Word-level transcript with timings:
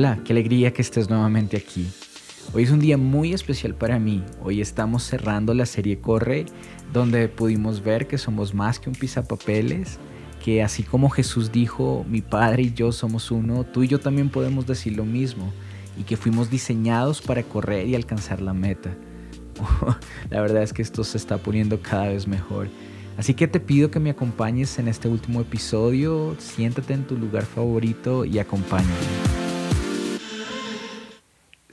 Hola, 0.00 0.18
qué 0.24 0.32
alegría 0.32 0.72
que 0.72 0.80
estés 0.80 1.10
nuevamente 1.10 1.58
aquí. 1.58 1.86
Hoy 2.54 2.62
es 2.62 2.70
un 2.70 2.80
día 2.80 2.96
muy 2.96 3.34
especial 3.34 3.74
para 3.74 3.98
mí. 3.98 4.24
Hoy 4.42 4.62
estamos 4.62 5.02
cerrando 5.02 5.52
la 5.52 5.66
serie 5.66 6.00
Corre, 6.00 6.46
donde 6.90 7.28
pudimos 7.28 7.84
ver 7.84 8.06
que 8.06 8.16
somos 8.16 8.54
más 8.54 8.80
que 8.80 8.88
un 8.88 8.94
pisapapeles, 8.94 9.98
que 10.42 10.62
así 10.62 10.84
como 10.84 11.10
Jesús 11.10 11.52
dijo, 11.52 12.06
mi 12.08 12.22
Padre 12.22 12.62
y 12.62 12.72
yo 12.72 12.92
somos 12.92 13.30
uno, 13.30 13.64
tú 13.64 13.82
y 13.82 13.88
yo 13.88 14.00
también 14.00 14.30
podemos 14.30 14.66
decir 14.66 14.96
lo 14.96 15.04
mismo, 15.04 15.52
y 15.98 16.04
que 16.04 16.16
fuimos 16.16 16.48
diseñados 16.48 17.20
para 17.20 17.42
correr 17.42 17.86
y 17.86 17.94
alcanzar 17.94 18.40
la 18.40 18.54
meta. 18.54 18.96
la 20.30 20.40
verdad 20.40 20.62
es 20.62 20.72
que 20.72 20.80
esto 20.80 21.04
se 21.04 21.18
está 21.18 21.36
poniendo 21.36 21.82
cada 21.82 22.08
vez 22.08 22.26
mejor. 22.26 22.68
Así 23.18 23.34
que 23.34 23.46
te 23.48 23.60
pido 23.60 23.90
que 23.90 24.00
me 24.00 24.08
acompañes 24.08 24.78
en 24.78 24.88
este 24.88 25.08
último 25.08 25.42
episodio, 25.42 26.36
siéntate 26.38 26.94
en 26.94 27.06
tu 27.06 27.18
lugar 27.18 27.44
favorito 27.44 28.24
y 28.24 28.38
acompáñame. 28.38 29.29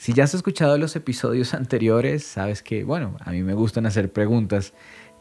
Si 0.08 0.14
ya 0.14 0.24
has 0.24 0.34
escuchado 0.34 0.78
los 0.78 0.96
episodios 0.96 1.54
anteriores, 1.54 2.24
sabes 2.24 2.64
que, 2.64 2.86
bueno, 2.86 3.18
a 3.20 3.32
mí 3.32 3.44
me 3.44 3.54
gustan 3.54 3.86
hacer 3.86 4.10
preguntas. 4.10 4.74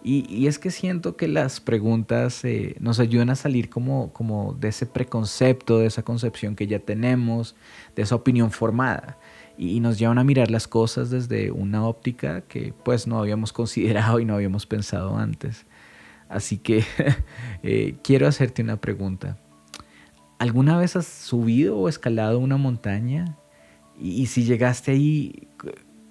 Y, 0.04 0.46
es 0.46 0.60
que 0.60 0.70
siento 0.70 1.16
que 1.16 1.26
las 1.26 1.58
preguntas 1.58 2.44
eh, 2.44 2.76
nos 2.78 3.00
ayudan 3.00 3.30
a 3.30 3.34
salir 3.34 3.68
como, 3.68 4.12
como 4.12 4.54
de 4.54 4.68
ese 4.68 4.86
preconcepto, 4.86 5.80
de 5.80 5.86
esa 5.86 6.04
concepción 6.04 6.54
que 6.54 6.68
ya 6.68 6.78
tenemos, 6.78 7.56
de 7.96 8.02
esa 8.02 8.14
opinión 8.14 8.52
formada. 8.52 9.18
Y, 9.58 9.80
nos 9.80 9.98
llevan 9.98 10.18
a 10.18 10.22
mirar 10.22 10.52
las 10.52 10.68
cosas 10.68 11.10
desde 11.10 11.50
una 11.50 11.84
óptica 11.84 12.42
que 12.42 12.72
pues 12.84 13.08
no 13.08 13.18
habíamos 13.18 13.52
considerado 13.60 14.20
y 14.20 14.24
no 14.24 14.36
habíamos 14.36 14.66
pensado 14.66 15.18
antes. 15.18 15.66
Así 16.28 16.58
que 16.58 16.84
eh, 17.64 17.96
quiero 18.04 18.28
hacerte 18.28 18.62
una 18.62 18.80
pregunta. 18.80 19.36
¿Alguna 20.38 20.78
vez 20.78 20.94
has 20.94 21.06
subido 21.06 21.76
o 21.76 21.88
escalado 21.88 22.38
una 22.38 22.56
montaña 22.56 23.36
y, 23.98 24.26
si 24.26 24.44
llegaste 24.44 24.92
ahí, 24.92 25.48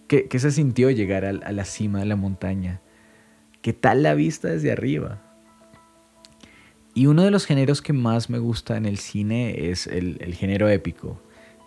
¿qué, 0.07 0.27
se 0.39 0.51
sintió 0.51 0.89
llegar 0.89 1.25
a, 1.25 1.31
la 1.33 1.65
cima 1.65 1.99
de 1.99 2.05
la 2.05 2.15
montaña? 2.15 2.81
¿Qué 3.61 3.73
tal 3.73 4.03
la 4.03 4.13
vista 4.13 4.49
desde 4.49 4.71
arriba? 4.71 5.21
Y 6.93 7.07
uno 7.07 7.23
de 7.23 7.31
los 7.31 7.45
géneros 7.45 7.81
que 7.81 7.93
más 7.93 8.29
me 8.29 8.39
gusta 8.39 8.77
en 8.77 8.85
el 8.85 8.97
cine 8.97 9.69
es 9.69 9.85
el, 9.85 10.33
género 10.33 10.69
épico, 10.69 11.21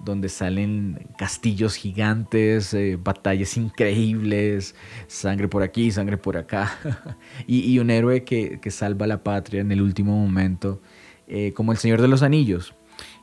donde 0.05 0.29
salen 0.29 1.07
castillos 1.19 1.75
gigantes, 1.75 2.73
eh, 2.73 2.99
batallas 3.03 3.57
increíbles, 3.57 4.75
sangre 5.07 5.49
por 5.49 5.63
aquí, 5.63 5.91
sangre 5.91 6.17
por 6.17 6.37
acá, 6.37 6.79
y, 7.47 7.79
un 7.79 7.91
héroe 7.91 8.25
que, 8.25 8.61
salva 8.71 9.05
a 9.05 9.09
la 9.09 9.23
patria 9.23 9.61
en 9.61 9.71
el 9.71 9.83
último 9.83 10.17
momento, 10.17 10.81
eh, 11.27 11.53
como 11.53 11.73
el 11.73 11.79
Señor 11.79 12.01
de 12.01 12.09
los 12.09 12.23
Anillos. 12.23 12.75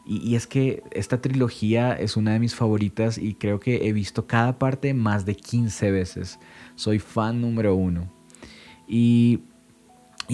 Y, 0.06 0.36
es 0.36 0.46
que 0.46 0.84
esta 0.92 1.20
trilogía 1.20 1.94
es 1.94 2.16
una 2.16 2.34
de 2.34 2.40
mis 2.40 2.54
favoritas 2.54 3.18
y 3.18 3.34
creo 3.34 3.60
que 3.60 3.88
he 3.88 3.94
visto 3.94 4.28
cada 4.28 4.60
parte 4.60 4.94
más 4.94 5.26
de 5.26 5.36
15 5.36 5.92
veces. 5.92 6.40
Soy 6.76 7.00
fan 7.00 7.42
número 7.42 7.76
uno. 7.76 8.12
Y, 8.88 9.42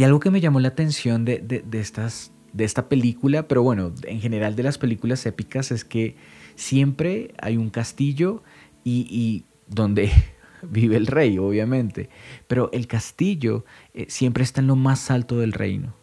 algo 0.04 0.20
que 0.20 0.32
me 0.32 0.42
llamó 0.42 0.60
la 0.60 0.70
atención 0.70 1.26
de, 1.26 1.64
estas, 1.72 2.32
de 2.54 2.66
esta 2.66 2.90
película, 2.90 3.48
pero 3.48 3.64
bueno, 3.64 3.94
en 4.04 4.20
general 4.20 4.56
de 4.56 4.64
las 4.64 4.78
películas 4.78 5.26
épicas, 5.26 5.72
es 5.72 5.86
que 5.86 6.16
siempre 6.56 7.34
hay 7.42 7.58
un 7.58 7.70
castillo 7.70 8.44
y, 8.84 9.46
donde 9.68 10.12
vive 10.70 10.98
el 10.98 11.08
rey, 11.08 11.38
obviamente. 11.38 12.10
Pero 12.48 12.70
el 12.74 12.88
castillo 12.88 13.64
eh, 13.94 14.06
siempre 14.10 14.44
está 14.44 14.60
en 14.60 14.68
lo 14.68 14.76
más 14.76 15.12
alto 15.12 15.40
del 15.40 15.54
reino. 15.54 16.01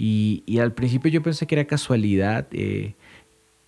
Y, 0.00 0.60
al 0.60 0.72
principio 0.74 1.10
yo 1.10 1.24
pensé 1.24 1.48
que 1.48 1.56
era 1.56 1.64
casualidad. 1.64 2.46
Eh, 2.52 2.94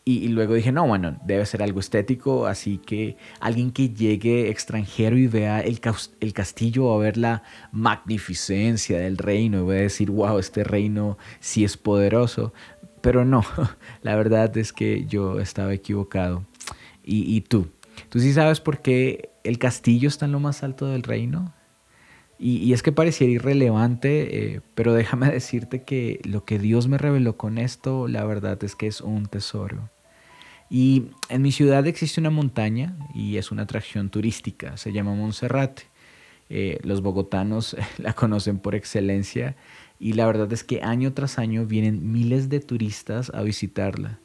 y, 0.05 0.29
luego 0.29 0.55
dije, 0.55 0.71
no, 0.71 0.87
bueno, 0.87 1.19
debe 1.25 1.45
ser 1.45 1.61
algo 1.61 1.81
estético. 1.81 2.47
Así 2.47 2.79
que 2.79 3.17
alguien 3.41 3.73
que 3.73 3.89
llegue 3.89 4.49
extranjero 4.49 5.19
y 5.19 5.27
vea 5.27 5.61
el, 5.61 5.81
castillo 6.33 6.87
va 6.87 6.95
a 6.95 6.99
ver 6.99 7.17
la 7.17 7.43
magnificencia 7.73 9.01
del 9.01 9.19
reino 9.19 9.59
y 9.59 9.67
va 9.67 9.73
a 9.73 9.77
decir, 9.77 10.13
wow, 10.13 10.39
este 10.39 10.63
reino 10.63 11.19
sí 11.41 11.65
es 11.65 11.77
poderoso. 11.77 12.55
Pero 13.01 13.25
no, 13.25 13.45
la 14.03 14.15
verdad 14.15 14.57
es 14.57 14.73
que 14.73 15.07
yo 15.07 15.41
estaba 15.41 15.75
equivocado. 15.75 16.47
¿Y, 17.05 17.35
y 17.35 17.41
tú? 17.41 17.71
¿Tú 18.09 18.21
sí 18.21 18.33
sabes 18.33 18.61
por 18.61 18.83
qué 18.83 19.31
el 19.43 19.59
castillo 19.59 20.09
está 20.09 20.27
en 20.27 20.33
lo 20.33 20.39
más 20.39 20.63
alto 20.63 20.87
del 20.87 21.03
reino? 21.03 21.53
Y, 22.43 22.73
es 22.73 22.83
que 22.83 22.91
pareciera 22.91 23.31
irrelevante, 23.31 24.55
eh, 24.55 24.61
pero 24.75 24.95
déjame 24.95 25.31
decirte 25.31 25.83
que 25.83 26.21
lo 26.25 26.47
que 26.47 26.59
Dios 26.59 26.89
me 26.89 26.97
reveló 26.97 27.37
con 27.37 27.59
esto, 27.59 28.09
la 28.09 28.25
verdad 28.25 28.63
es 28.65 28.75
que 28.75 28.87
es 28.87 29.03
un 29.03 29.27
tesoro. 29.27 29.91
Y 30.71 31.09
en 31.29 31.43
mi 31.43 31.53
ciudad 31.53 31.87
existe 31.87 32.19
una 32.19 32.31
montaña 32.31 32.97
y 33.15 33.37
es 33.37 33.51
una 33.51 33.65
atracción 33.65 34.09
turística, 34.09 34.79
se 34.79 34.93
llama 34.93 35.15
Monserrate. 35.15 35.83
Eh, 36.49 36.79
los 36.83 37.03
bogotanos 37.03 37.77
la 37.99 38.15
conocen 38.15 38.59
por 38.59 38.75
excelencia 38.75 39.55
y 39.99 40.15
la 40.15 40.27
verdad 40.27 40.51
es 40.53 40.65
que 40.65 40.83
año 40.83 41.13
tras 41.13 41.39
año 41.39 41.67
vienen 41.67 42.11
miles 42.11 42.49
de 42.49 42.61
turistas 42.61 43.31
a 43.35 43.43
visitarla. 43.43 44.19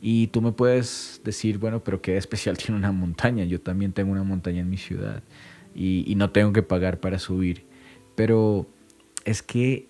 Y 0.00 0.28
tú 0.28 0.40
me 0.40 0.52
puedes 0.52 1.20
decir, 1.22 1.58
bueno, 1.58 1.84
pero 1.84 2.00
qué 2.00 2.16
especial 2.16 2.56
tiene 2.58 2.78
una 2.78 2.92
montaña. 2.92 3.44
Yo 3.44 3.60
también 3.60 3.92
tengo 3.92 4.12
una 4.12 4.24
montaña 4.24 4.60
en 4.60 4.70
mi 4.70 4.78
ciudad 4.78 5.22
y, 5.74 6.14
no 6.16 6.30
tengo 6.30 6.52
que 6.52 6.62
pagar 6.62 7.00
para 7.00 7.18
subir. 7.18 7.64
Pero 8.14 8.66
es 9.24 9.42
que 9.42 9.88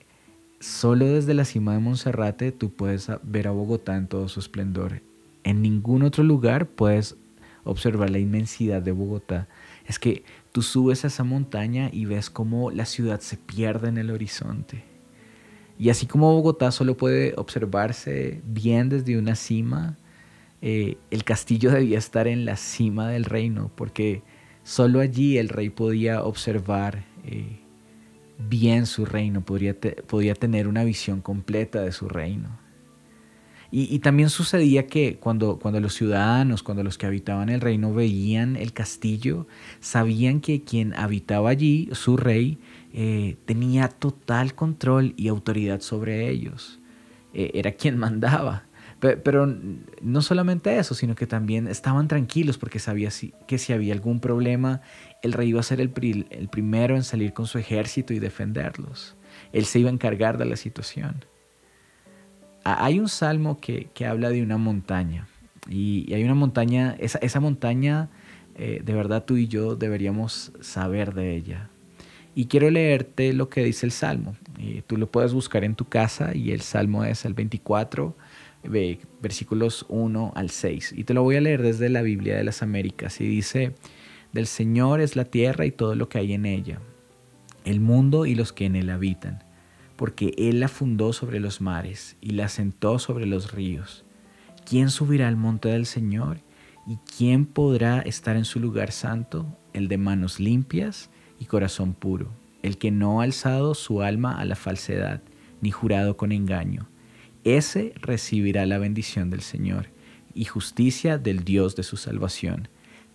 solo 0.60 1.06
desde 1.06 1.34
la 1.34 1.44
cima 1.44 1.72
de 1.72 1.78
Monserrate 1.78 2.52
tú 2.52 2.70
puedes 2.70 3.10
ver 3.22 3.48
a 3.48 3.52
Bogotá 3.52 3.96
en 3.96 4.08
todo 4.08 4.28
su 4.28 4.40
esplendor. 4.40 5.02
En 5.44 5.62
ningún 5.62 6.02
otro 6.02 6.24
lugar 6.24 6.66
puedes 6.66 7.16
observar 7.64 8.10
la 8.10 8.18
inmensidad 8.18 8.82
de 8.82 8.92
Bogotá. 8.92 9.48
Es 9.86 9.98
que 9.98 10.24
tú 10.52 10.62
subes 10.62 11.04
a 11.04 11.08
esa 11.08 11.24
montaña 11.24 11.90
y 11.92 12.04
ves 12.04 12.30
cómo 12.30 12.70
la 12.70 12.84
ciudad 12.84 13.20
se 13.20 13.36
pierde 13.36 13.88
en 13.88 13.98
el 13.98 14.10
horizonte. 14.10 14.84
Y 15.78 15.90
así 15.90 16.06
como 16.06 16.34
Bogotá 16.34 16.72
solo 16.72 16.96
puede 16.96 17.34
observarse 17.36 18.42
bien 18.44 18.88
desde 18.88 19.16
una 19.16 19.36
cima, 19.36 19.96
eh, 20.60 20.96
el 21.10 21.22
castillo 21.22 21.70
debía 21.70 21.98
estar 21.98 22.26
en 22.26 22.44
la 22.44 22.56
cima 22.56 23.08
del 23.08 23.24
reino, 23.24 23.70
porque 23.76 24.22
Solo 24.68 25.00
allí 25.00 25.38
el 25.38 25.48
rey 25.48 25.70
podía 25.70 26.22
observar 26.22 27.06
eh, 27.24 27.58
bien 28.50 28.84
su 28.84 29.06
reino, 29.06 29.42
podía, 29.42 29.72
tener 30.34 30.68
una 30.68 30.84
visión 30.84 31.22
completa 31.22 31.80
de 31.80 31.90
su 31.90 32.06
reino. 32.06 32.50
Y, 33.70 33.98
también 34.00 34.28
sucedía 34.28 34.86
que 34.86 35.16
cuando, 35.16 35.58
cuando 35.58 35.80
los 35.80 35.94
ciudadanos, 35.94 36.62
cuando 36.62 36.84
los 36.84 36.98
que 36.98 37.06
habitaban 37.06 37.48
el 37.48 37.62
reino 37.62 37.94
veían 37.94 38.56
el 38.56 38.74
castillo, 38.74 39.46
sabían 39.80 40.42
que 40.42 40.62
quien 40.64 40.92
habitaba 40.92 41.48
allí, 41.48 41.88
su 41.92 42.18
rey, 42.18 42.58
eh, 42.92 43.38
tenía 43.46 43.88
total 43.88 44.54
control 44.54 45.14
y 45.16 45.28
autoridad 45.28 45.80
sobre 45.80 46.28
ellos. 46.28 46.78
Eh, 47.32 47.52
era 47.54 47.72
quien 47.72 47.96
mandaba. 47.96 48.67
Pero 49.00 49.46
no 49.46 50.22
solamente 50.22 50.76
eso, 50.76 50.94
sino 50.94 51.14
que 51.14 51.28
también 51.28 51.68
estaban 51.68 52.08
tranquilos 52.08 52.58
porque 52.58 52.80
sabía 52.80 53.10
que 53.46 53.58
si 53.58 53.72
había 53.72 53.94
algún 53.94 54.18
problema, 54.18 54.80
el 55.22 55.32
rey 55.32 55.50
iba 55.50 55.60
a 55.60 55.62
ser 55.62 55.80
el, 55.80 55.90
primero 55.90 56.96
en 56.96 57.04
salir 57.04 57.32
con 57.32 57.46
su 57.46 57.58
ejército 57.58 58.12
y 58.12 58.18
defenderlos. 58.18 59.16
Él 59.52 59.66
se 59.66 59.78
iba 59.78 59.88
a 59.88 59.92
encargar 59.92 60.36
de 60.36 60.46
la 60.46 60.56
situación. 60.56 61.24
Hay 62.64 62.98
un 62.98 63.08
salmo 63.08 63.58
que, 63.60 63.88
habla 64.04 64.30
de 64.30 64.42
una 64.42 64.58
montaña 64.58 65.28
y, 65.70 66.12
hay 66.12 66.24
una 66.24 66.34
montaña, 66.34 66.96
esa, 66.98 67.40
montaña, 67.40 68.10
eh, 68.56 68.82
de 68.84 68.92
verdad 68.94 69.24
tú 69.24 69.36
y 69.36 69.46
yo 69.46 69.76
deberíamos 69.76 70.50
saber 70.60 71.14
de 71.14 71.36
ella. 71.36 71.70
Y 72.34 72.46
quiero 72.46 72.68
leerte 72.68 73.32
lo 73.32 73.48
que 73.48 73.62
dice 73.62 73.86
el 73.86 73.92
salmo. 73.92 74.36
Y 74.58 74.82
tú 74.82 74.96
lo 74.96 75.08
puedes 75.08 75.32
buscar 75.32 75.62
en 75.62 75.76
tu 75.76 75.84
casa 75.84 76.34
y 76.34 76.50
el 76.50 76.62
salmo 76.62 77.04
es 77.04 77.24
el 77.24 77.34
24 77.34 78.16
versículos 78.68 79.86
1 79.88 80.32
al 80.34 80.50
6. 80.50 80.94
Y 80.96 81.04
te 81.04 81.14
lo 81.14 81.22
voy 81.22 81.36
a 81.36 81.40
leer 81.40 81.62
desde 81.62 81.88
la 81.88 82.02
Biblia 82.02 82.36
de 82.36 82.44
las 82.44 82.62
Américas. 82.62 83.20
Y 83.20 83.26
dice, 83.26 83.74
del 84.32 84.46
Señor 84.46 85.00
es 85.00 85.16
la 85.16 85.24
tierra 85.24 85.66
y 85.66 85.72
todo 85.72 85.94
lo 85.94 86.08
que 86.08 86.18
hay 86.18 86.34
en 86.34 86.46
ella, 86.46 86.80
el 87.64 87.80
mundo 87.80 88.26
y 88.26 88.34
los 88.34 88.52
que 88.52 88.66
en 88.66 88.76
él 88.76 88.90
habitan, 88.90 89.42
porque 89.96 90.34
Él 90.36 90.60
la 90.60 90.68
fundó 90.68 91.12
sobre 91.12 91.40
los 91.40 91.60
mares 91.60 92.16
y 92.20 92.30
la 92.30 92.48
sentó 92.48 92.98
sobre 92.98 93.26
los 93.26 93.52
ríos. 93.52 94.04
¿Quién 94.64 94.90
subirá 94.90 95.28
al 95.28 95.36
monte 95.36 95.70
del 95.70 95.86
Señor? 95.86 96.38
¿Y 96.86 96.98
quién 97.16 97.46
podrá 97.46 98.00
estar 98.00 98.36
en 98.36 98.44
su 98.44 98.60
lugar 98.60 98.92
santo? 98.92 99.58
El 99.72 99.88
de 99.88 99.98
manos 99.98 100.40
limpias 100.40 101.10
y 101.38 101.46
corazón 101.46 101.94
puro, 101.94 102.28
el 102.62 102.78
que 102.78 102.90
no 102.90 103.20
ha 103.20 103.24
alzado 103.24 103.74
su 103.74 104.02
alma 104.02 104.38
a 104.38 104.44
la 104.44 104.56
falsedad, 104.56 105.22
ni 105.60 105.70
jurado 105.70 106.16
con 106.16 106.32
engaño 106.32 106.88
ese 107.56 107.92
recibirá 108.00 108.66
la 108.66 108.78
bendición 108.78 109.30
del 109.30 109.40
Señor 109.40 109.86
y 110.34 110.44
justicia 110.44 111.18
del 111.18 111.44
Dios 111.44 111.76
de 111.76 111.82
su 111.82 111.96
salvación. 111.96 112.68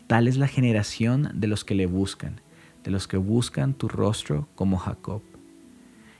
Tal 0.07 0.27
es 0.27 0.37
la 0.37 0.47
generación 0.47 1.29
de 1.33 1.47
los 1.47 1.63
que 1.63 1.75
le 1.75 1.85
buscan, 1.85 2.41
de 2.83 2.91
los 2.91 3.07
que 3.07 3.17
buscan 3.17 3.73
tu 3.73 3.87
rostro 3.87 4.47
como 4.55 4.77
Jacob. 4.77 5.21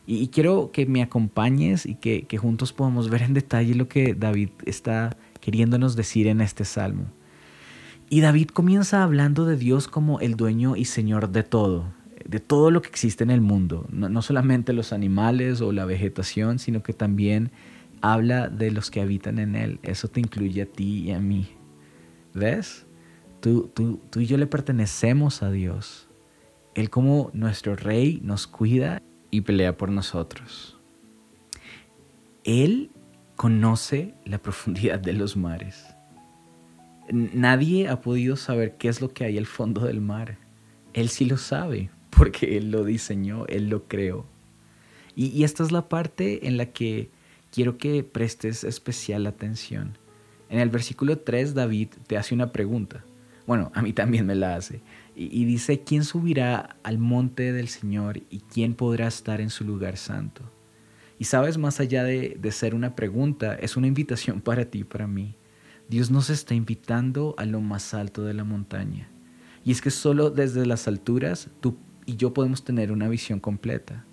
Y, 0.05 0.27
quiero 0.27 0.71
que 0.73 0.85
me 0.85 1.01
acompañes 1.01 1.85
y 1.85 1.95
que, 1.95 2.37
juntos 2.37 2.73
podamos 2.73 3.09
ver 3.09 3.21
en 3.21 3.33
detalle 3.33 3.73
lo 3.73 3.87
que 3.87 4.13
David 4.13 4.49
está 4.65 5.15
queriéndonos 5.39 5.95
decir 5.95 6.27
en 6.27 6.41
este 6.41 6.65
salmo. 6.65 7.05
Y 8.09 8.19
David 8.19 8.49
comienza 8.49 9.01
hablando 9.01 9.45
de 9.45 9.55
Dios 9.55 9.87
como 9.87 10.19
el 10.19 10.35
dueño 10.35 10.75
y 10.75 10.85
señor 10.85 11.29
de 11.29 11.43
todo, 11.43 11.93
de 12.27 12.39
todo 12.41 12.69
lo 12.69 12.81
que 12.81 12.89
existe 12.89 13.23
en 13.23 13.31
el 13.31 13.41
mundo, 13.41 13.87
no, 13.91 14.21
solamente 14.21 14.73
los 14.73 14.91
animales 14.93 15.61
o 15.61 15.71
la 15.71 15.85
vegetación, 15.85 16.59
sino 16.59 16.83
que 16.83 16.93
también 16.93 17.51
habla 18.03 18.49
de 18.49 18.69
los 18.69 18.91
que 18.91 19.01
habitan 19.01 19.39
en 19.39 19.55
él. 19.55 19.79
Eso 19.81 20.09
te 20.09 20.19
incluye 20.19 20.61
a 20.61 20.65
ti 20.65 21.05
y 21.05 21.11
a 21.11 21.19
mí. 21.19 21.47
¿Ves? 22.33 22.85
Tú, 23.39 23.71
tú, 23.73 24.01
tú 24.09 24.19
y 24.19 24.25
yo 24.25 24.37
le 24.37 24.45
pertenecemos 24.45 25.41
a 25.41 25.49
Dios. 25.49 26.09
Él 26.75 26.89
como 26.89 27.31
nuestro 27.33 27.77
rey 27.77 28.19
nos 28.21 28.45
cuida 28.45 29.01
y 29.31 29.41
pelea 29.41 29.77
por 29.77 29.89
nosotros. 29.89 30.77
Él 32.43 32.91
conoce 33.37 34.15
la 34.25 34.37
profundidad 34.41 34.99
de 34.99 35.13
los 35.13 35.37
mares. 35.37 35.85
Nadie 37.09 37.87
ha 37.87 38.01
podido 38.01 38.35
saber 38.35 38.75
qué 38.75 38.89
es 38.89 38.99
lo 38.99 39.13
que 39.13 39.23
hay 39.23 39.37
al 39.37 39.45
fondo 39.45 39.85
del 39.85 40.01
mar. 40.01 40.37
Él 40.91 41.07
sí 41.07 41.23
lo 41.23 41.37
sabe, 41.37 41.89
porque 42.09 42.57
Él 42.57 42.69
lo 42.69 42.83
diseñó, 42.83 43.45
Él 43.47 43.69
lo 43.69 43.87
creó. 43.87 44.25
Y, 45.15 45.27
y, 45.27 45.45
esta 45.45 45.63
es 45.63 45.71
la 45.71 45.87
parte 45.87 46.47
en 46.47 46.57
la 46.57 46.67
que 46.67 47.11
quiero 47.53 47.77
que 47.77 48.03
prestes 48.03 48.63
especial 48.63 49.27
atención. 49.27 49.99
En 50.49 50.59
el 50.59 50.69
versículo 50.69 51.19
3, 51.19 51.53
David 51.53 51.89
te 52.07 52.17
hace 52.17 52.33
una 52.33 52.51
pregunta. 52.51 53.05
Bueno, 53.45 53.71
a 53.75 53.83
mí 53.83 53.93
también 53.93 54.25
me 54.25 54.33
la 54.33 54.55
hace. 54.55 54.81
Y, 55.15 55.25
y 55.39 55.45
dice, 55.45 55.81
¿quién 55.81 56.03
subirá 56.03 56.77
al 56.81 56.97
monte 56.97 57.53
del 57.53 57.67
Señor 57.67 58.23
y 58.31 58.39
quién 58.39 58.73
podrá 58.73 59.07
estar 59.07 59.39
en 59.39 59.51
su 59.51 59.63
lugar 59.65 59.97
santo? 59.97 60.41
Y 61.19 61.25
sabes, 61.25 61.59
más 61.59 61.79
allá 61.79 62.03
de, 62.03 62.37
de 62.39 62.51
ser 62.51 62.73
una 62.73 62.95
pregunta, 62.95 63.53
es 63.53 63.77
una 63.77 63.87
invitación 63.87 64.41
para 64.41 64.65
ti, 64.65 64.83
para 64.83 65.05
mí. 65.05 65.35
Dios 65.89 66.09
nos 66.09 66.31
está 66.31 66.55
invitando 66.55 67.35
a 67.37 67.45
lo 67.45 67.61
más 67.61 67.93
alto 67.93 68.23
de 68.23 68.33
la 68.33 68.43
montaña. 68.43 69.09
Y 69.63 69.71
es 69.71 69.81
que 69.81 69.91
solo 69.91 70.31
desde 70.31 70.65
las 70.65 70.87
alturas 70.87 71.49
tú 71.61 71.77
y 72.05 72.15
yo 72.15 72.33
podemos 72.33 72.63
tener 72.63 72.91
una 72.91 73.09
visión 73.09 73.39
completa. 73.39 74.05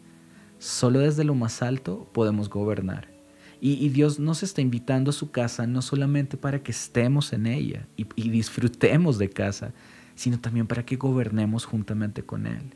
Solo 0.58 0.98
desde 0.98 1.24
lo 1.24 1.34
más 1.34 1.62
alto 1.62 2.06
podemos 2.12 2.50
gobernar. 2.50 3.19
Y, 3.62 3.90
Dios 3.90 4.18
nos 4.18 4.42
está 4.42 4.62
invitando 4.62 5.10
a 5.10 5.12
su 5.12 5.30
casa 5.30 5.66
no 5.66 5.82
solamente 5.82 6.38
para 6.38 6.62
que 6.62 6.72
estemos 6.72 7.34
en 7.34 7.46
ella 7.46 7.86
y, 7.96 8.04
disfrutemos 8.30 9.18
de 9.18 9.28
casa, 9.28 9.74
sino 10.14 10.40
también 10.40 10.66
para 10.66 10.86
que 10.86 10.96
gobernemos 10.96 11.66
juntamente 11.66 12.22
con 12.22 12.46
Él. 12.46 12.74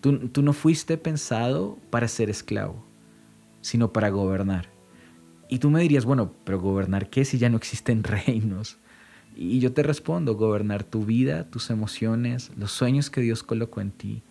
Tú 0.00 0.42
no 0.42 0.52
fuiste 0.52 0.98
pensado 0.98 1.78
para 1.88 2.08
ser 2.08 2.28
esclavo, 2.28 2.84
sino 3.62 3.92
para 3.92 4.10
gobernar. 4.10 4.68
Y 5.48 5.58
tú 5.58 5.70
me 5.70 5.80
dirías, 5.80 6.04
bueno, 6.04 6.32
pero 6.44 6.60
gobernar 6.60 7.08
qué 7.08 7.24
si 7.24 7.38
ya 7.38 7.48
no 7.48 7.56
existen 7.56 8.04
reinos? 8.04 8.78
Y 9.34 9.60
yo 9.60 9.72
te 9.72 9.82
respondo, 9.82 10.34
gobernar 10.34 10.84
tu 10.84 11.04
vida, 11.06 11.48
tus 11.48 11.70
emociones, 11.70 12.50
los 12.56 12.72
sueños 12.72 13.08
que 13.08 13.22
Dios 13.22 13.42
colocó 13.42 13.80
en 13.80 13.92
ti. 13.92 14.22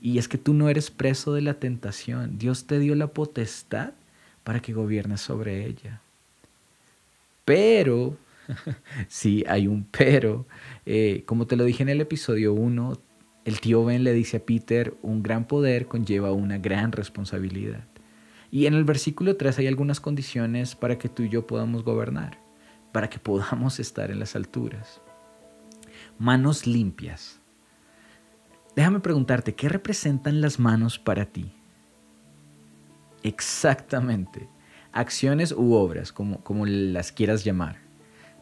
Y 0.00 0.18
es 0.18 0.26
que 0.26 0.38
tú 0.38 0.52
no 0.52 0.68
eres 0.68 0.90
preso 0.90 1.32
de 1.32 1.42
la 1.42 1.54
tentación. 1.54 2.38
Dios 2.38 2.66
te 2.66 2.80
dio 2.80 2.96
la 2.96 3.08
potestad 3.08 3.92
para 4.44 4.60
que 4.60 4.72
gobiernes 4.72 5.20
sobre 5.20 5.66
ella. 5.66 6.00
Pero, 7.44 8.16
sí, 9.08 9.44
hay 9.48 9.66
un 9.66 9.84
pero. 9.84 10.46
Eh, 10.86 11.22
como 11.26 11.46
te 11.46 11.56
lo 11.56 11.64
dije 11.64 11.82
en 11.82 11.88
el 11.88 12.00
episodio 12.00 12.52
1, 12.52 12.98
el 13.44 13.60
tío 13.60 13.84
Ben 13.84 14.04
le 14.04 14.12
dice 14.12 14.38
a 14.38 14.44
Peter, 14.44 14.94
un 15.02 15.22
gran 15.22 15.46
poder 15.46 15.86
conlleva 15.86 16.32
una 16.32 16.58
gran 16.58 16.92
responsabilidad. 16.92 17.84
Y 18.50 18.66
en 18.66 18.74
el 18.74 18.84
versículo 18.84 19.36
3 19.36 19.60
hay 19.60 19.66
algunas 19.66 19.98
condiciones 19.98 20.76
para 20.76 20.98
que 20.98 21.08
tú 21.08 21.22
y 21.22 21.28
yo 21.28 21.46
podamos 21.46 21.82
gobernar, 21.84 22.38
para 22.92 23.08
que 23.08 23.18
podamos 23.18 23.80
estar 23.80 24.10
en 24.10 24.18
las 24.18 24.36
alturas. 24.36 25.00
Manos 26.18 26.66
limpias. 26.66 27.40
Déjame 28.76 29.00
preguntarte, 29.00 29.54
¿qué 29.54 29.68
representan 29.68 30.40
las 30.40 30.58
manos 30.60 30.98
para 30.98 31.26
ti? 31.26 31.52
Exactamente. 33.22 34.48
Acciones 34.92 35.52
u 35.52 35.74
obras, 35.74 36.12
como, 36.12 36.42
como 36.42 36.66
las 36.66 37.12
quieras 37.12 37.44
llamar. 37.44 37.76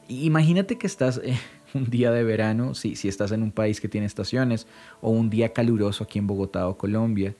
Imagínate 0.08 0.78
que 0.78 0.86
estás 0.86 1.20
eh, 1.22 1.38
un 1.74 1.88
día 1.90 2.10
de 2.10 2.24
verano, 2.24 2.74
si, 2.74 2.96
si 2.96 3.08
estás 3.08 3.32
en 3.32 3.42
un 3.42 3.52
país 3.52 3.80
que 3.80 3.88
tiene 3.88 4.06
estaciones, 4.06 4.66
o 5.00 5.10
un 5.10 5.30
día 5.30 5.52
caluroso 5.52 6.04
aquí 6.04 6.18
en 6.18 6.26
Bogotá 6.26 6.68
o 6.68 6.76
Colombia, 6.76 7.36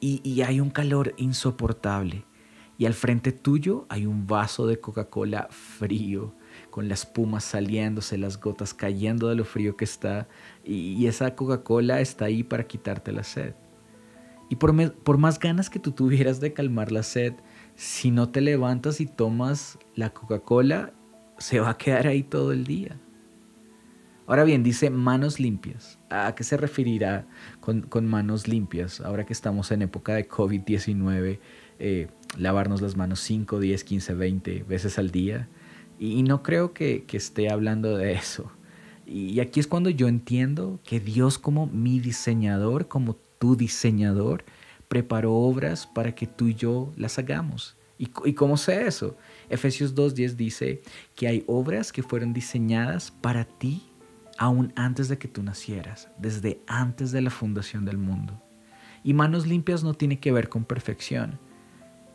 y, 0.00 0.20
y 0.22 0.42
hay 0.42 0.60
un 0.60 0.70
calor 0.70 1.14
insoportable. 1.16 2.24
Y 2.76 2.86
al 2.86 2.94
frente 2.94 3.30
tuyo 3.30 3.86
hay 3.88 4.04
un 4.04 4.26
vaso 4.26 4.66
de 4.66 4.80
Coca-Cola 4.80 5.46
frío, 5.50 6.34
con 6.70 6.88
las 6.88 7.00
espumas 7.00 7.44
saliéndose, 7.44 8.18
las 8.18 8.40
gotas 8.40 8.74
cayendo 8.74 9.28
de 9.28 9.36
lo 9.36 9.44
frío 9.44 9.76
que 9.76 9.84
está, 9.84 10.28
y 10.64 11.06
esa 11.06 11.36
Coca-Cola 11.36 12.00
está 12.00 12.26
ahí 12.26 12.42
para 12.42 12.66
quitarte 12.66 13.12
la 13.12 13.22
sed. 13.22 13.54
Y 14.54 14.56
por, 14.56 15.18
más 15.18 15.40
ganas 15.40 15.68
que 15.68 15.80
tú 15.80 15.90
tuvieras 15.90 16.38
de 16.38 16.52
calmar 16.52 16.92
la 16.92 17.02
sed, 17.02 17.32
si 17.74 18.12
no 18.12 18.28
te 18.28 18.40
levantas 18.40 19.00
y 19.00 19.06
tomas 19.06 19.80
la 19.96 20.10
Coca-Cola, 20.10 20.92
se 21.38 21.58
va 21.58 21.70
a 21.70 21.76
quedar 21.76 22.06
ahí 22.06 22.22
todo 22.22 22.52
el 22.52 22.62
día. 22.62 22.96
Ahora 24.28 24.44
bien, 24.44 24.62
dice 24.62 24.90
manos 24.90 25.40
limpias. 25.40 25.98
¿A 26.08 26.36
qué 26.36 26.44
se 26.44 26.56
referirá 26.56 27.26
con, 27.58 28.06
manos 28.06 28.46
limpias? 28.46 29.00
Ahora 29.00 29.26
que 29.26 29.32
estamos 29.32 29.72
en 29.72 29.82
época 29.82 30.14
de 30.14 30.28
COVID-19, 30.28 31.40
eh, 31.80 32.06
lavarnos 32.38 32.80
las 32.80 32.96
manos 32.96 33.18
5, 33.18 33.58
10, 33.58 33.82
15, 33.82 34.14
20 34.14 34.62
veces 34.68 35.00
al 35.00 35.10
día. 35.10 35.48
Y, 35.98 36.22
no 36.22 36.44
creo 36.44 36.72
que 36.72 37.04
esté 37.10 37.50
hablando 37.50 37.96
de 37.96 38.12
eso. 38.12 38.52
Y 39.06 39.40
aquí 39.40 39.60
es 39.60 39.66
cuando 39.66 39.90
yo 39.90 40.08
entiendo 40.08 40.80
que 40.82 40.98
Dios 41.00 41.38
como 41.38 41.66
mi 41.66 42.00
diseñador, 42.00 42.88
como 42.88 43.16
tu 43.38 43.56
diseñador, 43.56 44.44
preparó 44.88 45.34
obras 45.34 45.86
para 45.86 46.14
que 46.14 46.26
tú 46.26 46.48
y 46.48 46.54
yo 46.54 46.92
las 46.96 47.18
hagamos. 47.18 47.76
¿Y, 47.96 48.34
cómo 48.34 48.56
sé 48.56 48.86
eso? 48.86 49.16
Efesios 49.48 49.94
2.10 49.94 50.34
dice 50.34 50.82
que 51.14 51.28
hay 51.28 51.44
obras 51.46 51.92
que 51.92 52.02
fueron 52.02 52.32
diseñadas 52.32 53.10
para 53.10 53.44
ti 53.44 53.82
aún 54.36 54.72
antes 54.74 55.08
de 55.08 55.16
que 55.16 55.28
tú 55.28 55.42
nacieras, 55.42 56.08
desde 56.18 56.60
antes 56.66 57.12
de 57.12 57.22
la 57.22 57.30
fundación 57.30 57.84
del 57.84 57.98
mundo. 57.98 58.42
Y 59.04 59.14
manos 59.14 59.46
limpias 59.46 59.84
no 59.84 59.94
tiene 59.94 60.18
que 60.18 60.32
ver 60.32 60.48
con 60.48 60.64
perfección, 60.64 61.38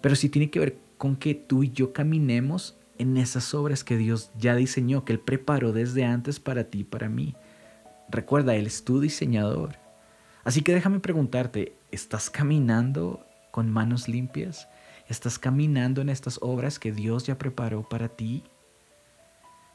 pero 0.02 0.16
sí 0.16 0.28
tiene 0.28 0.50
que 0.50 0.60
ver 0.60 0.78
con 0.98 1.16
que 1.16 1.34
tú 1.34 1.64
y 1.64 1.72
yo 1.72 1.94
caminemos 1.94 2.78
en 2.98 3.16
esas 3.16 3.54
obras 3.54 3.86
que 3.86 3.96
Dios 3.96 4.32
ya 4.38 4.56
diseñó, 4.56 5.06
que 5.06 5.14
Él 5.14 5.20
preparó 5.20 5.72
desde 5.72 6.04
antes 6.04 6.40
para 6.42 6.66
ti 6.66 6.80
y 6.80 6.84
para 6.84 7.08
mí. 7.08 7.36
Recuerda, 8.10 8.56
Él 8.56 8.68
es 8.68 8.84
tu 8.84 9.00
diseñador. 9.00 9.79
Así 10.50 10.64
que 10.64 10.74
déjame 10.74 11.00
preguntarte, 11.00 11.76
¿estás 11.92 12.32
caminando 12.32 13.24
con 13.52 13.70
manos 13.70 14.10
limpias? 14.10 14.68
¿Estás 15.08 15.38
caminando 15.38 16.02
en 16.02 16.10
estas 16.10 16.40
obras 16.42 16.80
que 16.80 16.92
Dios 16.92 17.28
ya 17.28 17.38
preparó 17.38 17.88
para 17.88 18.10
ti? 18.10 18.44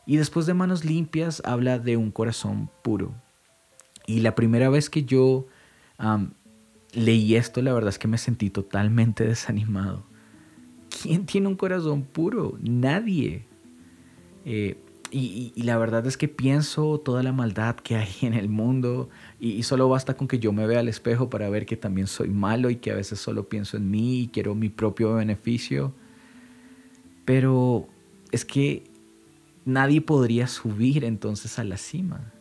Y 0.05 0.17
después 0.17 0.47
de 0.47 0.55
manos 0.55 0.85
limpias 0.85 1.41
habla 1.45 1.79
de 1.79 1.97
un 1.97 2.11
corazón 2.11 2.71
puro. 2.83 3.15
Y 4.05 4.19
la 4.19 4.35
primera 4.35 4.69
vez 4.69 4.91
que 4.91 5.05
yo 5.05 5.47
leí 6.93 7.37
esto, 7.37 7.63
la 7.63 7.73
verdad 7.73 7.91
es 7.91 8.01
que 8.01 8.09
me 8.09 8.19
sentí 8.19 8.51
totalmente 8.51 9.25
desanimado. 9.29 10.05
¿Quién 10.91 11.25
tiene 11.25 11.47
un 11.47 11.57
corazón 11.57 12.03
puro? 12.03 12.59
Nadie. 12.61 13.47
Eh, 14.45 14.77
y, 15.17 15.63
la 15.63 15.79
verdad 15.79 16.05
es 16.09 16.17
que 16.17 16.27
pienso 16.27 16.99
toda 16.99 17.23
la 17.23 17.33
maldad 17.33 17.77
que 17.77 17.95
hay 17.95 18.13
en 18.23 18.35
el 18.35 18.49
mundo 18.49 19.11
y, 19.45 19.63
solo 19.63 19.91
basta 19.91 20.17
con 20.17 20.27
que 20.27 20.39
yo 20.39 20.55
me 20.55 20.67
vea 20.67 20.81
al 20.81 20.89
espejo 20.89 21.29
para 21.29 21.51
ver 21.51 21.67
que 21.67 21.77
también 21.77 22.07
soy 22.07 22.31
malo 22.31 22.71
y 22.71 22.77
que 22.77 22.91
a 22.91 22.95
veces 22.95 23.21
solo 23.21 23.47
pienso 23.47 23.77
en 23.77 23.91
mí 23.91 24.23
y 24.23 24.29
quiero 24.29 24.55
mi 24.55 24.71
propio 24.71 25.15
beneficio. 25.15 25.93
Pero 27.27 27.87
es 28.33 28.47
que 28.47 28.85
nadie 29.67 30.01
podría 30.01 30.47
subir 30.47 31.05
entonces 31.05 31.59
a 31.59 31.65
la 31.65 31.77
cima. 31.77 32.33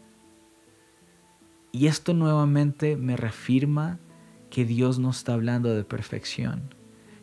Y 1.74 1.88
esto 1.88 2.13
nuevamente 2.13 2.95
me 2.95 3.17
reafirma 3.17 4.00
que 4.50 4.63
Dios 4.63 4.98
no 4.98 5.10
está 5.10 5.33
hablando 5.33 5.75
de 5.75 5.83
perfección. 5.83 6.74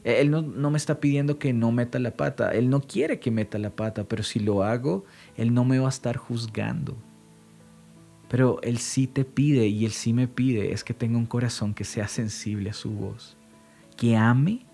Él 0.05 0.31
no, 0.31 0.43
no, 0.43 0.71
me 0.71 0.77
está 0.77 1.01
pidiendo 1.01 1.39
que 1.39 1.55
no 1.55 1.73
meta 1.73 1.99
la 2.01 2.11
pata. 2.11 2.53
Él 2.53 2.69
no 2.69 2.83
quiere 2.83 3.19
que 3.19 3.31
meta 3.31 3.59
la 3.59 3.71
pata, 3.71 4.05
pero 4.05 4.25
si 4.25 4.41
lo 4.41 4.63
hago, 4.63 5.07
Él 5.37 5.55
no 5.55 5.65
me 5.65 5.79
va 5.79 5.87
a 5.87 5.91
estar 5.91 6.19
juzgando. 6.19 6.99
Pero 8.31 8.59
Él 8.63 8.79
sí 8.79 9.07
te 9.07 9.27
pide 9.27 9.67
y 9.67 9.85
Él 9.85 9.93
sí 9.93 10.15
me 10.15 10.27
pide 10.27 10.73
es 10.73 10.85
que 10.85 10.95
tenga 10.95 11.19
un 11.19 11.27
corazón 11.27 11.75
que 11.75 11.85
sea 11.85 12.09
sensible 12.09 12.71
a 12.71 12.73
su 12.73 12.91
voz, 12.93 13.37
que 13.99 14.17
ame 14.17 14.65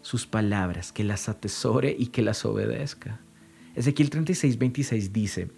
sus 0.00 0.26
palabras, 0.26 0.92
que 0.92 1.04
las 1.04 1.28
atesore 1.28 1.94
y 1.98 2.06
que 2.06 2.22
las 2.22 2.46
obedezca. 2.46 3.20
Ezequiel 3.74 4.08
36, 4.08 4.56
26 4.56 5.12
dice, 5.12 5.50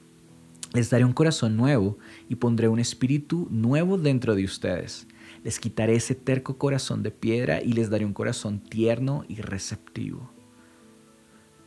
les 0.72 0.90
daré 0.90 1.04
un 1.04 1.12
corazón 1.12 1.56
nuevo 1.56 1.98
y 2.28 2.34
pondré 2.34 2.66
un 2.66 2.80
espíritu 2.80 3.46
nuevo 3.50 3.98
dentro 3.98 4.34
de 4.34 4.44
ustedes 4.44 5.06
les 5.44 5.58
quitaré 5.58 5.94
ese 5.96 6.14
terco 6.14 6.58
corazón 6.58 7.02
de 7.02 7.10
piedra 7.10 7.62
y 7.62 7.72
les 7.72 7.90
daré 7.90 8.04
un 8.04 8.12
corazón 8.12 8.60
tierno 8.60 9.24
y 9.28 9.36
receptivo. 9.36 10.30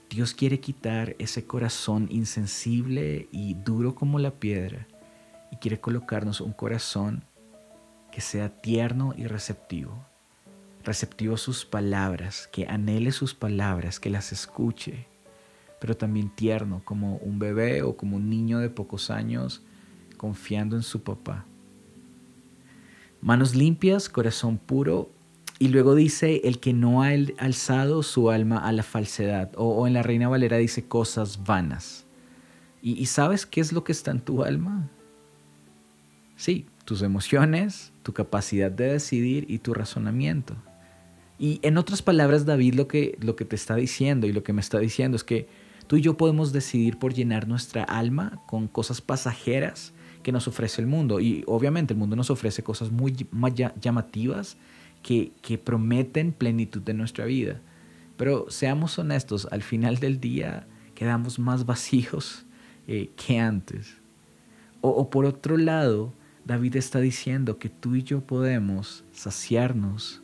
Dios 0.10 0.34
quiere 0.34 0.60
quitar 0.60 1.16
ese 1.18 1.46
corazón 1.46 2.08
insensible 2.12 3.28
y 3.32 3.56
duro 3.56 3.96
como 3.96 4.20
la 4.20 4.40
piedra 4.40 4.88
y 5.54 5.58
quiere 5.58 5.80
colocarnos 5.80 6.42
un 6.42 6.52
corazón 6.52 7.24
que 8.12 8.22
sea 8.22 8.50
tierno 8.50 9.14
y 9.16 9.28
receptivo. 9.28 10.04
Receptivo 10.84 11.36
a 11.36 11.38
sus 11.38 11.64
palabras, 11.64 12.50
que 12.52 12.66
anhele 12.66 13.12
sus 13.12 13.36
palabras, 13.36 14.00
que 14.00 14.10
las 14.10 14.32
escuche, 14.32 15.06
pero 15.80 15.96
también 15.96 16.34
tierno 16.36 16.82
como 16.84 17.18
un 17.18 17.38
bebé 17.38 17.84
o 17.84 17.96
como 17.96 18.16
un 18.16 18.32
niño 18.32 18.58
de 18.58 18.72
pocos 18.72 19.12
años 19.12 19.62
confiando 20.18 20.76
en 20.76 20.82
su 20.82 21.04
papá. 21.04 21.46
Manos 23.22 23.54
limpias, 23.54 24.10
corazón 24.10 24.58
puro 24.58 25.12
y 25.60 25.68
luego 25.68 25.94
dice, 25.94 26.42
el 26.46 26.60
que 26.60 26.74
no 26.74 27.04
ha 27.04 27.10
alzado 27.38 28.02
su 28.02 28.32
alma 28.32 28.58
a 28.58 28.72
la 28.72 28.82
falsedad. 28.82 29.52
O, 29.56 29.86
en 29.86 29.94
la 29.94 30.02
Reina 30.02 30.28
Valera 30.28 30.58
dice 30.58 30.88
cosas 30.88 31.44
vanas. 31.44 32.06
¿Y, 32.82 33.06
sabes 33.06 33.46
qué 33.46 33.62
es 33.62 33.72
lo 33.72 33.84
que 33.84 33.92
está 33.92 34.10
en 34.10 34.20
tu 34.20 34.44
alma? 34.44 34.90
Sí, 36.36 36.66
tus 36.86 37.02
emociones, 37.02 37.94
tu 38.04 38.14
capacidad 38.14 38.72
de 38.72 38.94
decidir 38.94 39.46
y 39.48 39.60
tu 39.60 39.74
razonamiento. 39.74 40.56
Y 41.40 41.60
en 41.64 41.78
otras 41.78 42.02
palabras, 42.02 42.46
David 42.46 42.76
lo 42.76 42.88
que, 42.88 43.18
lo 43.22 43.36
que 43.36 43.46
te 43.46 43.56
está 43.56 43.76
diciendo 43.76 44.28
y 44.28 44.34
lo 44.34 44.44
que 44.44 44.54
me 44.54 44.62
está 44.62 44.80
diciendo 44.80 45.16
es 45.16 45.24
que 45.24 45.48
tú 45.88 45.98
y 45.98 46.02
yo 46.02 46.16
podemos 46.16 46.54
decidir 46.54 46.98
por 47.00 47.14
llenar 47.14 47.48
nuestra 47.48 47.84
alma 47.84 48.42
con 48.48 48.68
cosas 48.68 49.02
pasajeras 49.02 49.94
que 50.24 50.32
nos 50.32 50.48
ofrece 50.48 50.82
el 50.82 50.88
mundo. 50.88 51.20
Y 51.20 51.44
obviamente 51.48 51.94
el 51.94 52.00
mundo 52.00 52.16
nos 52.16 52.30
ofrece 52.30 52.64
cosas 52.64 52.92
muy 52.92 53.16
llamativas 53.80 54.58
que, 55.04 55.62
prometen 55.64 56.32
plenitud 56.32 56.82
de 56.82 56.94
nuestra 56.94 57.26
vida. 57.26 57.62
Pero 58.18 58.50
seamos 58.50 58.98
honestos, 58.98 59.48
al 59.52 59.62
final 59.62 59.98
del 59.98 60.20
día 60.20 60.66
quedamos 60.96 61.38
más 61.40 61.66
vacíos 61.66 62.46
eh, 62.88 63.12
que 63.16 63.40
antes. 63.40 63.98
O, 64.82 65.10
por 65.10 65.26
otro 65.26 65.58
lado, 65.58 66.14
David 66.46 66.76
está 66.76 67.00
diciendo 67.00 67.58
que 67.58 67.70
tú 67.70 67.96
y 67.96 68.04
yo 68.04 68.22
podemos 68.22 69.06
saciarnos 69.14 70.22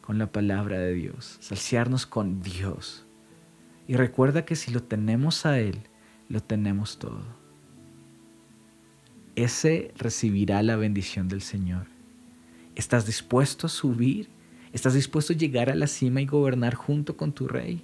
con 0.00 0.18
la 0.18 0.30
palabra 0.30 0.78
de 0.78 0.94
Dios, 0.94 1.38
saciarnos 1.40 2.06
con 2.06 2.40
Dios. 2.40 3.04
Y 3.88 3.96
recuerda 3.96 4.44
que 4.44 4.54
si 4.54 4.70
lo 4.70 4.82
tenemos 4.82 5.46
a 5.46 5.58
Él, 5.58 5.80
lo 6.28 6.40
tenemos 6.40 6.98
todo. 6.98 7.24
Ese 9.34 9.92
recibirá 9.96 10.62
la 10.62 10.76
bendición 10.76 11.26
del 11.28 11.42
Señor. 11.42 11.86
¿Estás 12.76 13.06
dispuesto 13.06 13.66
a 13.66 13.70
subir? 13.70 14.28
¿Estás 14.72 14.94
dispuesto 14.94 15.32
a 15.32 15.36
llegar 15.36 15.68
a 15.70 15.74
la 15.74 15.88
cima 15.88 16.20
y 16.20 16.26
gobernar 16.26 16.74
junto 16.74 17.16
con 17.16 17.32
tu 17.32 17.48
rey? 17.48 17.82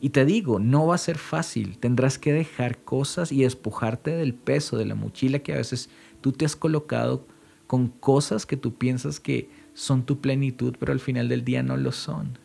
Y 0.00 0.10
te 0.10 0.24
digo, 0.24 0.58
no 0.58 0.86
va 0.86 0.94
a 0.94 0.98
ser 0.98 1.18
fácil. 1.18 1.76
Tendrás 1.78 2.18
que 2.18 2.32
dejar 2.32 2.78
cosas 2.78 3.32
y 3.32 3.42
despojarte 3.42 4.12
del 4.12 4.34
peso 4.34 4.78
de 4.78 4.86
la 4.86 4.94
mochila 4.94 5.40
que 5.40 5.52
a 5.52 5.58
veces 5.58 5.90
tú 6.20 6.32
te 6.32 6.44
has 6.44 6.56
colocado 6.56 7.26
con 7.66 7.88
cosas 7.88 8.46
que 8.46 8.56
tú 8.56 8.74
piensas 8.74 9.20
que 9.20 9.48
son 9.74 10.04
tu 10.04 10.20
plenitud, 10.20 10.74
pero 10.78 10.92
al 10.92 11.00
final 11.00 11.28
del 11.28 11.44
día 11.44 11.62
no 11.62 11.76
lo 11.76 11.92
son. 11.92 12.38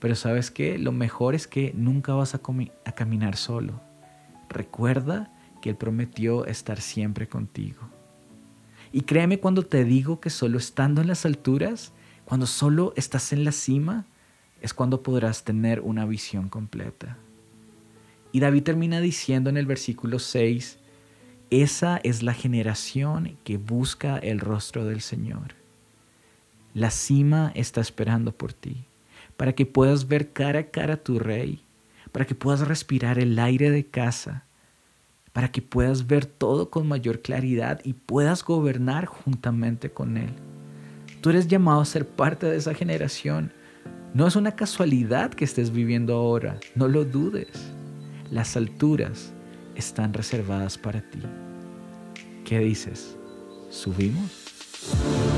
Pero 0.00 0.14
sabes 0.14 0.50
qué? 0.50 0.78
Lo 0.78 0.92
mejor 0.92 1.34
es 1.34 1.46
que 1.46 1.72
nunca 1.74 2.14
vas 2.14 2.34
a, 2.34 2.40
a 2.84 2.92
caminar 2.92 3.36
solo. 3.36 3.80
Recuerda 4.48 5.32
que 5.62 5.70
Él 5.70 5.76
prometió 5.76 6.44
estar 6.46 6.80
siempre 6.80 7.28
contigo. 7.28 7.80
Y 8.92 9.02
créeme 9.02 9.38
cuando 9.38 9.62
te 9.64 9.84
digo 9.84 10.20
que 10.20 10.30
solo 10.30 10.58
estando 10.58 11.00
en 11.00 11.08
las 11.08 11.26
alturas, 11.26 11.92
cuando 12.24 12.46
solo 12.46 12.92
estás 12.96 13.32
en 13.32 13.44
la 13.44 13.52
cima, 13.52 14.06
es 14.60 14.74
cuando 14.74 15.02
podrás 15.02 15.44
tener 15.44 15.80
una 15.80 16.06
visión 16.06 16.48
completa. 16.48 17.16
Y 18.32 18.40
David 18.40 18.64
termina 18.64 19.00
diciendo 19.00 19.50
en 19.50 19.56
el 19.56 19.66
versículo 19.66 20.18
6, 20.18 20.78
esa 21.50 21.98
es 22.02 22.24
la 22.24 22.34
generación 22.34 23.36
que 23.44 23.56
busca 23.56 24.18
el 24.18 24.40
rostro 24.40 24.84
del 24.84 25.00
Señor. 25.00 25.54
La 26.74 26.90
cima 26.90 27.52
está 27.54 27.80
esperando 27.80 28.32
por 28.32 28.52
ti, 28.52 28.84
para 29.36 29.52
que 29.54 29.64
puedas 29.64 30.08
ver 30.08 30.32
cara 30.32 30.60
a 30.60 30.70
cara 30.70 30.94
a 30.94 30.96
tu 30.96 31.20
rey, 31.20 31.62
para 32.10 32.26
que 32.26 32.34
puedas 32.34 32.66
respirar 32.66 33.20
el 33.20 33.38
aire 33.38 33.70
de 33.70 33.86
casa, 33.86 34.44
para 35.32 35.52
que 35.52 35.62
puedas 35.62 36.08
ver 36.08 36.26
todo 36.26 36.68
con 36.70 36.88
mayor 36.88 37.22
claridad 37.22 37.80
y 37.84 37.92
puedas 37.92 38.42
gobernar 38.42 39.06
juntamente 39.06 39.90
con 39.90 40.16
Él. 40.16 40.30
Tú 41.20 41.30
eres 41.30 41.46
llamado 41.46 41.80
a 41.80 41.84
ser 41.84 42.08
parte 42.08 42.46
de 42.46 42.56
esa 42.56 42.74
generación. 42.74 43.52
No 44.14 44.26
es 44.26 44.34
una 44.34 44.56
casualidad 44.56 45.32
que 45.32 45.44
estés 45.44 45.70
viviendo 45.70 46.14
ahora, 46.14 46.58
no 46.74 46.88
lo 46.88 47.04
dudes. 47.04 47.72
Las 48.30 48.56
alturas 48.56 49.32
están 49.76 50.12
reservadas 50.12 50.78
para 50.78 51.00
ti. 51.00 51.20
¿Qué 52.44 52.58
dices? 52.58 53.16
¿Subimos? 53.70 55.35